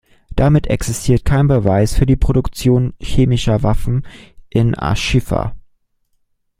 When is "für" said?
1.95-2.07